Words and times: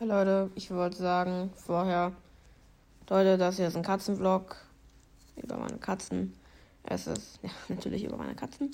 Hey 0.00 0.06
Leute, 0.06 0.48
ich 0.54 0.70
wollte 0.70 0.96
sagen 0.96 1.50
vorher, 1.56 2.12
Leute, 3.10 3.36
das 3.36 3.56
hier 3.56 3.66
ist 3.66 3.76
ein 3.76 3.82
Katzenvlog 3.82 4.54
über 5.34 5.56
meine 5.56 5.78
Katzen. 5.78 6.34
Es 6.84 7.08
ist, 7.08 7.40
ja, 7.42 7.50
natürlich 7.68 8.04
über 8.04 8.16
meine 8.16 8.36
Katzen. 8.36 8.70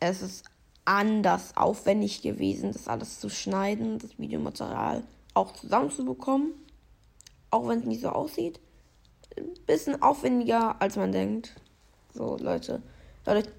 Es 0.00 0.20
ist 0.20 0.44
anders 0.84 1.56
aufwendig 1.56 2.20
gewesen, 2.20 2.72
das 2.72 2.88
alles 2.88 3.20
zu 3.20 3.30
schneiden, 3.30 4.00
das 4.00 4.18
Videomaterial 4.18 5.02
auch 5.32 5.52
zusammenzubekommen. 5.54 6.52
Auch 7.50 7.66
wenn 7.66 7.78
es 7.78 7.86
nicht 7.86 8.02
so 8.02 8.10
aussieht. 8.10 8.60
Ein 9.38 9.54
bisschen 9.64 10.02
aufwendiger, 10.02 10.76
als 10.82 10.96
man 10.96 11.10
denkt. 11.10 11.54
So, 12.12 12.36
Leute. 12.36 12.82
Leute, 13.24 13.50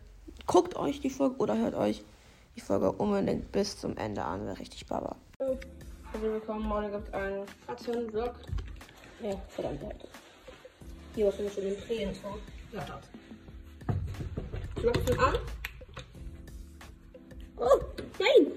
guckt 0.46 0.76
euch 0.76 1.00
die 1.00 1.10
Folge 1.10 1.38
oder 1.38 1.58
hört 1.58 1.74
euch 1.74 2.04
die 2.56 2.62
Folge 2.62 2.92
unbedingt 2.92 3.52
bis 3.52 3.80
zum 3.80 3.98
Ende 3.98 4.24
an. 4.24 4.46
Wäre 4.46 4.60
richtig 4.60 4.86
Baba. 4.86 5.16
Herzlich 6.22 6.40
willkommen, 6.40 6.68
morgen 6.68 6.92
gibt 6.92 7.08
es 7.08 7.14
einen 7.16 7.46
Katzenvlog. 7.66 8.36
Ja, 9.24 9.42
verdammt. 9.48 9.82
Hier 11.16 11.26
was 11.26 11.40
wir 11.40 11.50
schon 11.50 11.64
den 11.64 11.82
Tränen 11.82 12.14
vor. 12.14 12.38
Ja, 12.72 12.86
dort. 12.86 13.10
Klopfen 14.76 15.20
an. 15.20 15.36
Oh, 17.58 17.80
nein! 18.20 18.52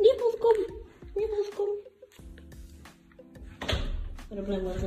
Nicht 0.00 0.20
rauskommen! 0.20 0.66
Nicht 1.14 1.28
rauskommen! 1.32 1.76
Oder 4.28 4.42
bleiben 4.42 4.64
wir 4.66 4.78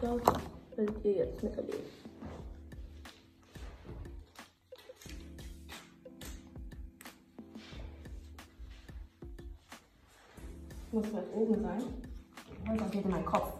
Das 0.00 0.78
werdet 0.78 1.04
ihr 1.04 1.12
jetzt 1.12 1.42
miterleben. 1.42 1.80
Muss 10.90 11.12
weit 11.12 11.34
oben 11.34 11.62
sein. 11.62 11.82
Sonst 12.66 12.92
geht 12.92 13.04
in 13.04 13.10
meinen 13.10 13.26
Kopf. 13.26 13.52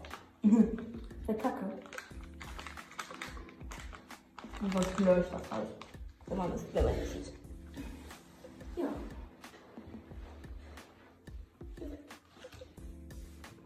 Der 0.43 1.35
Kacke. 1.37 1.67
Und 4.63 4.73
sonst 4.73 5.01
löscht 5.01 5.33
das 5.33 5.51
halt. 5.51 5.69
Wenn 6.27 6.39
man 6.39 6.53
es 6.53 6.65
wenn 6.73 6.85
man 6.87 6.95
sieht. 6.95 7.35
Ja. 8.77 8.89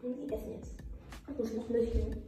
Und 0.01 0.17
die 0.17 0.33
essen 0.33 0.51
jetzt. 0.51 0.73
Ich 1.29 1.37
muss 1.37 1.53
noch 1.53 1.69
Milch 1.69 1.93
geben. 1.93 2.24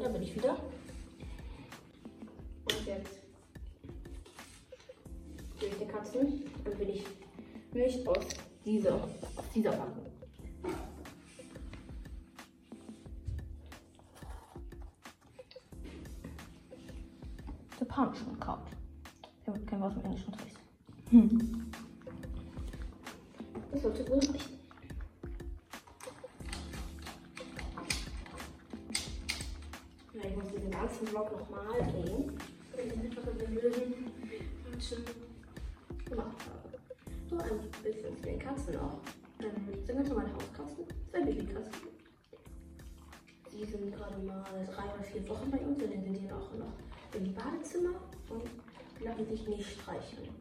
Da 0.00 0.08
bin 0.08 0.22
ich 0.22 0.34
wieder. 0.34 0.56
Und 2.64 2.86
jetzt 2.86 3.18
gebe 5.60 5.72
ich 5.72 5.78
den 5.78 5.88
Katzen 5.88 6.20
und 6.64 6.78
will 6.78 6.88
ich 6.88 7.06
Milch 7.72 8.06
aus 8.08 8.26
dieser, 8.64 8.94
aus 8.94 9.10
dieser 9.54 9.70
Packung. 9.70 10.12
Japanischen 17.92 18.32
gekauft. 18.32 18.76
Ich 19.42 19.48
habe 19.48 19.60
kein 19.60 19.80
Wort 19.80 19.96
im 19.96 20.04
Englischen 20.04 20.32
spricht. 20.32 20.56
Hm. 21.10 21.71
Die 43.62 43.70
sind 43.70 43.94
gerade 43.94 44.18
mal 44.18 44.42
drei 44.74 44.92
oder 44.92 45.04
vier 45.04 45.28
Wochen 45.28 45.48
bei 45.48 45.58
uns 45.58 45.80
und 45.80 45.94
dann 45.94 46.02
sind 46.02 46.14
die 46.14 46.26
noch, 46.26 46.52
noch 46.54 46.72
im 47.14 47.32
Badezimmer 47.32 47.94
und 48.28 48.42
lassen 49.00 49.24
sich 49.28 49.46
nicht 49.46 49.70
streicheln. 49.70 50.34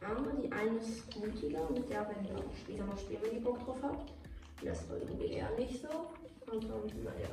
Aber 0.00 0.30
die 0.40 0.52
eine 0.52 0.78
ist 0.78 1.16
mutiger 1.16 1.68
und 1.68 1.80
mit 1.80 1.90
der 1.90 2.08
werden 2.08 2.28
wir 2.28 2.38
auch 2.38 2.56
später 2.56 2.84
noch 2.84 2.96
spielen, 2.96 3.22
wenn 3.22 3.38
die 3.38 3.40
Bock 3.40 3.58
drauf 3.64 3.82
hat. 3.82 4.12
Das 4.62 4.88
war 4.88 4.98
irgendwie 4.98 5.32
eher 5.32 5.50
nicht 5.56 5.82
so. 5.82 5.88
Und 6.52 6.62
dann, 6.62 6.86
naja. 7.02 7.28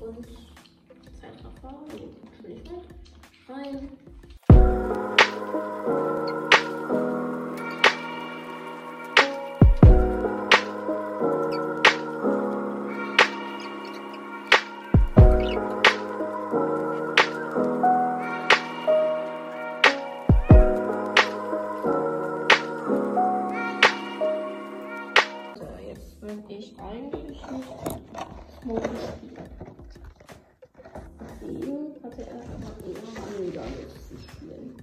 Und 0.00 0.26
Zeitraffer, 1.20 1.84
Geschwindigkeit, 2.30 2.86
rein. 3.46 3.99
Er 32.26 32.34
aber 32.34 32.72
eher 32.86 33.38
weniger 33.38 33.64
Lust 33.64 34.08
zu 34.08 34.18
spielen. 34.18 34.76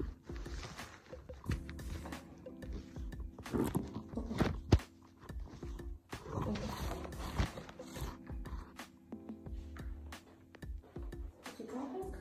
Zucker 11.58 11.86
weg. 11.94 12.14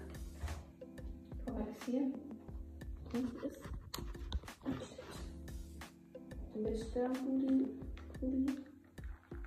Korrektieren. 1.46 2.14
Und 3.12 3.42
ist 3.42 3.58
ansteht. 4.64 5.04
Damit 6.54 6.94
der 6.94 7.08
Pulli, 7.08 7.66
Pulli 8.18 8.46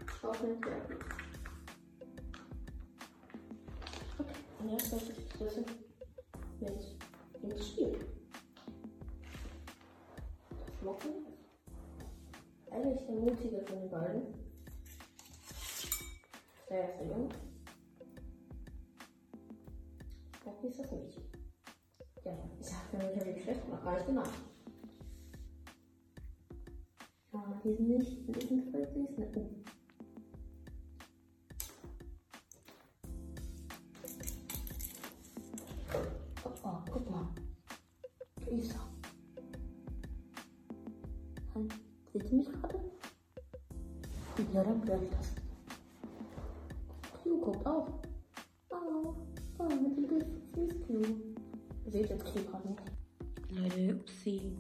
trocknet 0.07 0.66
werden. 0.66 0.97
Okay, 4.18 4.34
und 4.59 4.69
jetzt 4.69 4.90
sollte 4.90 5.12
ich 5.12 5.28
das 5.39 5.57
mit 6.59 6.97
ins 7.41 7.67
Spiel. 7.67 7.97
Das 10.50 10.81
Mocken. 10.81 11.25
Eigentlich 12.72 13.05
der 13.05 13.16
mutige 13.16 13.61
von 13.66 13.80
den 13.80 13.89
beiden. 13.89 14.21
Der 16.69 16.81
erste 16.81 17.06
Junge. 17.06 17.30
Mocky 20.45 20.68
ist 20.68 20.80
das 20.80 20.91
Mädchen. 20.91 21.24
Ja, 22.25 22.38
ich 22.59 22.68
sag 22.68 22.94
mir, 22.94 23.12
ich 23.12 23.19
habe 23.19 23.33
Geschäft 23.33 23.68
noch 23.69 23.83
gar 23.83 23.95
nicht 23.95 24.06
gemacht. 24.06 24.33
Ja, 27.31 27.62
die 27.63 27.74
sind 27.74 27.89
nicht, 27.89 28.27
die 28.27 28.47
sind 28.47 28.71
voll 28.71 28.88
süß. 28.88 29.69
Ja, 44.59 44.65
dann 44.65 44.81
blöd 44.81 45.03
ich 45.03 45.09
das. 45.11 45.35
Q 47.23 47.39
guckt 47.39 47.65
auch. 47.65 48.01
Hallo. 48.69 49.15
Oh, 49.57 49.63
mit 49.63 49.95
dem 49.95 50.06
Bild 50.06 50.25
süß 50.53 50.81
Q. 50.85 51.01
Ihr 51.85 51.91
seht 51.94 52.09
jetzt 52.09 52.25
Q 52.25 52.44
gerade 52.44 52.67
nicht. 52.67 52.81
Leute, 53.51 53.95
upsie. 53.95 54.51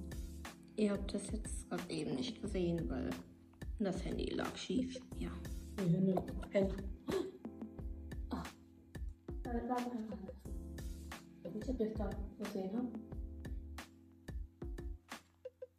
Ihr 0.77 0.93
habt 0.93 1.13
das 1.13 1.29
jetzt 1.31 1.69
gerade 1.69 1.83
eben 1.89 2.15
nicht 2.15 2.41
gesehen, 2.41 2.89
weil 2.89 3.09
das 3.79 4.05
Handy 4.05 4.29
lag 4.29 4.55
schief. 4.55 4.97
Ja. 5.17 5.31
Nee, 5.85 6.15
Handy. 6.51 6.75
Ah. 8.29 8.43
Da 9.43 9.51
lag 9.51 9.85
einfach. 9.85 10.17
Ich 11.43 11.67
hab 11.67 11.77
jetzt 11.77 11.99
da 11.99 12.09
gesehen, 12.41 12.71
ha? 12.73 12.85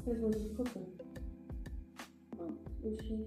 Jetzt 0.05 0.20
muss 0.20 0.37
ich 0.37 0.55
gucken. 0.55 0.82
Oh, 2.37 2.52
so 2.82 2.99
schief. 2.99 3.26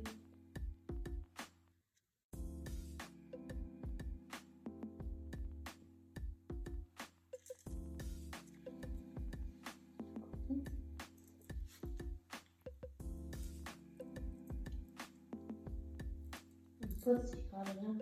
Putzt 17.03 17.33
sich 17.33 17.49
gerade, 17.49 17.71
ne? 17.81 17.99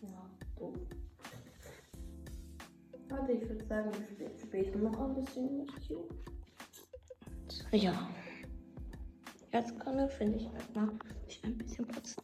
Ja, 0.00 0.30
doof. 0.56 0.74
Warte, 3.10 3.32
ich 3.32 3.46
würde 3.46 3.64
sagen, 3.66 3.90
wir 3.92 4.06
spielen 4.06 4.38
später 4.38 4.78
noch 4.78 4.98
ein 4.98 5.14
bisschen 5.16 5.58
mit 5.58 5.70
Q. 5.86 6.08
Ja. 7.72 8.08
Jetzt 9.52 9.78
kann 9.80 9.98
finde 10.08 10.38
ich, 10.38 10.46
erstmal 10.46 10.88
sich 11.26 11.44
ein 11.44 11.58
bisschen 11.58 11.86
putzen. 11.86 12.22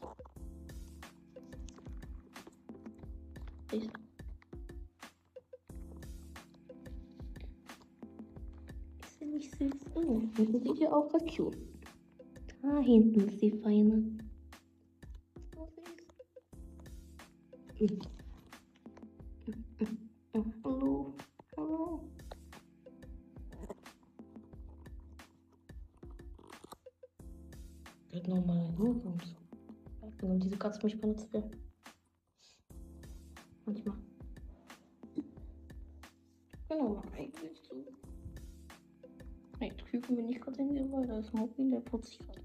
Ich. 3.73 3.91
Ja 9.19 9.27
nicht 9.27 9.55
süß. 9.59 9.73
Oh, 9.95 10.21
sieht 10.37 10.79
ja 10.79 10.91
auch 10.91 11.13
was 11.13 11.23
cute. 11.27 11.74
Da 12.65 12.81
hinten 12.81 13.29
ist 13.29 13.43
die 13.43 13.51
Feine. 13.51 14.03
Hallo. 20.65 21.15
Hallo. 21.59 22.09
Wird 28.13 28.29
nochmal 28.29 28.65
ein 28.65 28.79
Hund. 28.79 29.37
Wenn 30.23 30.41
diese 30.41 30.57
Katze 30.57 30.83
mich 30.85 30.99
benutzt 30.99 31.31
will. 31.35 31.51
Manchmal. 33.67 33.99
Genau, 36.71 37.03
eigentlich 37.13 37.61
so. 37.69 37.85
Jetzt 39.61 39.85
küken 39.85 40.17
wir 40.17 40.25
nicht 40.25 40.41
gerade 40.41 40.57
hingehen, 40.57 40.91
weil 40.91 41.07
da 41.07 41.19
ist 41.19 41.35
Moki, 41.35 41.69
der 41.69 41.81
putzt 41.81 42.09
sich 42.09 42.19
gerade. 42.21 42.44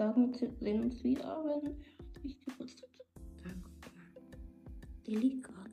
Sagen, 0.00 0.32
wir 0.40 0.50
sehen 0.60 0.84
uns 0.84 1.04
wieder, 1.04 1.44
wenn 1.44 1.76
er 1.76 2.22
sich 2.22 2.40
geputzt 2.40 2.82
hat. 2.82 2.88
Da, 3.44 3.50
guck 3.52 3.94
mal. 3.94 4.38
Die 5.06 5.14
liegt 5.14 5.42
gerade. 5.42 5.70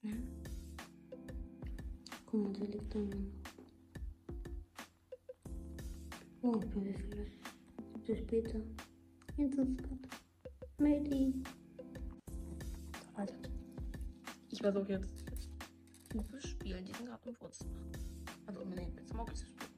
Ne? 0.00 0.22
Guck 2.24 2.44
mal, 2.44 2.52
die 2.54 2.66
liegt 2.72 2.94
da. 2.94 3.00
Oh, 6.40 6.54
wie 6.62 6.66
viel 6.66 6.86
ist? 6.86 8.06
Bis 8.06 8.20
später. 8.20 8.62
Jetzt 9.36 9.58
ins 9.58 9.76
Bett. 9.76 10.08
Medi. 10.78 11.42
Alter. 13.16 13.50
Ich 14.48 14.62
versuche 14.62 14.92
jetzt 14.92 15.26
zu 16.08 16.40
spielen, 16.40 16.86
diesen 16.86 17.08
im 17.08 17.36
Wohnzimmer. 17.38 17.76
Also 18.46 18.62
um 18.62 18.70
den 18.70 19.06
Smoky 19.10 19.34
zu 19.34 19.44
spielen. 19.44 19.75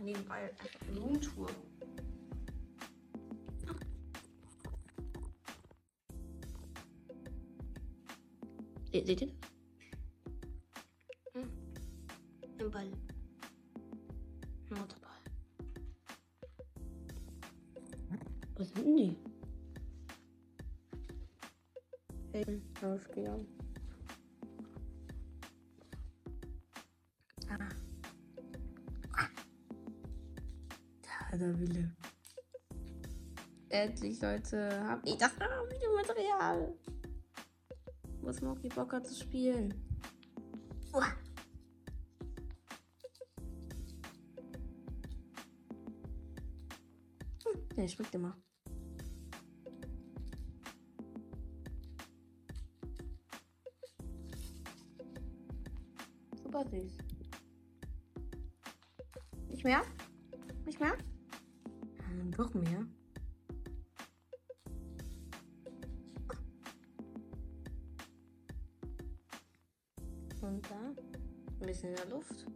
Mache 0.00 0.04
nebenbei 0.04 0.48
einfach. 0.50 0.66
Se- 8.92 9.04
Seht 9.06 9.20
ihr 9.22 9.28
das? 9.28 9.36
Hm. 11.34 11.50
Ein 12.58 12.70
Ball. 12.70 12.90
Der 31.40 31.58
Wille. 31.58 31.90
Endlich, 33.70 34.20
Leute, 34.20 34.84
hab 34.84 35.06
ich 35.06 35.16
das 35.16 35.32
Videomaterial. 35.32 36.74
Wo 38.20 38.32
Smokey 38.32 38.68
Bock 38.68 38.92
hat 38.92 39.06
zu 39.06 39.14
spielen. 39.14 39.74
Uah. 40.92 41.06
Der 47.76 47.88
schmeckt 47.88 48.14
immer. 48.14 48.36
Super 56.42 56.64
süß. 56.68 56.98
Nicht 59.48 59.64
mehr? 59.64 59.82
Nicht 60.66 60.80
mehr? 60.80 60.96
Doch 62.40 62.54
mehr. 62.54 62.86
Und 70.40 70.70
da 70.70 70.94
ein 71.60 71.66
bisschen 71.66 71.90
in 71.90 71.96
der 71.96 72.08
Luft. 72.08 72.46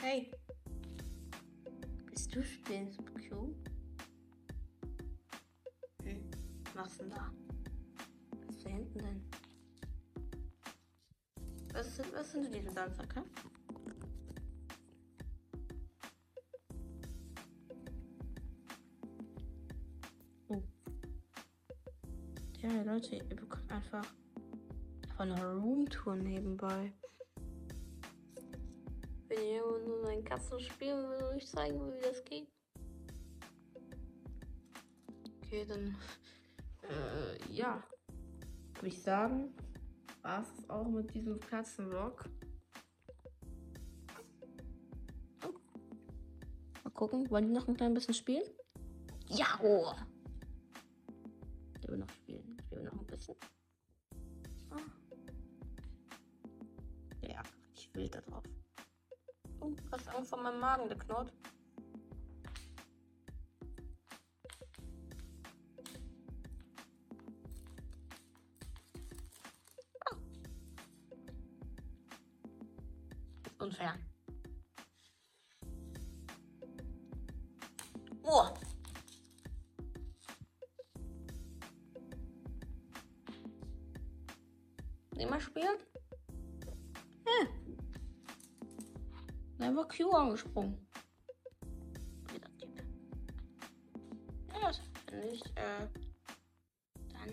Hey. 0.00 0.32
Bist 2.10 2.34
du 2.34 2.42
Q? 3.04 3.54
Hm. 6.02 6.30
Was 6.74 6.98
denn 6.98 7.08
da? 7.08 7.32
Was 8.32 8.56
ist 8.56 8.66
da 8.66 8.70
hinten 8.70 8.98
denn? 8.98 9.41
Was 11.72 11.96
sind, 11.96 12.12
was 12.12 12.32
sind 12.32 12.54
diese 12.54 12.70
Sandsacker? 12.70 13.24
Oh. 20.48 20.62
Ja, 22.60 22.82
Leute, 22.82 23.16
ihr 23.16 23.24
bekommt 23.24 23.72
einfach 23.72 24.04
von 25.16 25.32
einer 25.32 25.54
Roomtour 25.54 26.16
nebenbei. 26.16 26.92
Wenn 29.28 29.42
ihr 29.42 29.62
nur 29.62 30.08
ein 30.08 30.24
Katzen 30.24 30.60
spielen 30.60 31.08
will 31.08 31.24
und 31.24 31.36
euch 31.36 31.48
zeigen 31.48 31.80
wie 31.90 32.00
das 32.02 32.22
geht. 32.24 32.48
Okay, 35.38 35.64
dann. 35.66 35.96
Äh, 36.82 37.52
ja. 37.52 37.82
Würde 38.74 38.88
ich 38.88 39.02
sagen, 39.02 39.54
war 40.22 40.42
es 40.42 40.70
auch 40.70 40.88
mit 40.88 41.12
diesem 41.14 41.38
Katzenvlog. 41.40 42.24
Oh. 45.44 45.52
Mal 46.84 46.90
gucken, 46.94 47.30
wollen 47.30 47.46
die 47.46 47.52
noch 47.52 47.68
ein 47.68 47.76
klein 47.76 47.94
bisschen 47.94 48.14
spielen? 48.14 48.44
Ja! 49.28 49.58
Oh. 49.62 49.92
Ich 51.80 51.88
will 51.88 51.98
noch 51.98 52.10
spielen. 52.10 52.56
Ich 52.64 52.70
will 52.70 52.84
noch 52.84 52.92
ein 52.92 53.06
bisschen. 53.06 53.36
Ah. 54.70 54.76
Ja, 57.22 57.42
ich 57.74 57.92
will 57.94 58.08
da 58.08 58.20
drauf. 58.20 58.44
Oh, 59.60 59.72
hast 59.90 60.08
Angst 60.08 60.30
vor 60.30 60.42
meinem 60.42 60.60
Magen, 60.60 60.88
der 60.88 60.98
unfair. 73.62 73.94
Oh. 78.24 78.48
Immer 85.16 85.40
spielen? 85.40 85.78
Hm. 87.24 87.48
Dann 89.58 89.76
war 89.76 89.86
Q 89.86 90.10
angesprungen. 90.10 90.86
Ja, 94.52 94.68
das 94.68 94.80
finde 95.08 95.28
ich, 95.28 95.44
äh, 95.56 95.88
dann 97.12 97.30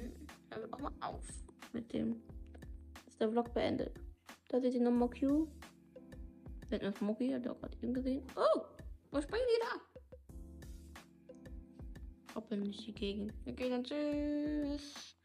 hören 0.51 0.69
wir 0.69 0.73
auch 0.73 0.79
mal 0.79 0.93
auf 1.01 1.25
mit 1.73 1.91
dem. 1.93 2.21
Ist 3.07 3.19
der 3.19 3.29
Vlog 3.29 3.53
beendet. 3.53 3.99
Da 4.49 4.59
seht 4.59 4.73
ihr 4.73 4.81
nochmal 4.81 5.09
Q. 5.09 5.47
Mit 6.69 6.83
einem 6.83 6.93
Smoky 6.93 7.31
hat 7.31 7.45
er 7.45 7.55
gerade 7.55 7.77
ihn 7.81 7.93
gesehen. 7.93 8.23
Oh, 8.35 8.61
was 9.11 9.23
springen 9.23 9.45
die 9.47 9.61
da? 9.61 9.81
Hoppeln 12.35 12.61
nicht 12.61 12.85
die 12.85 12.93
Gegend. 12.93 13.33
Okay, 13.47 13.69
dann 13.69 13.83
tschüss. 13.83 15.15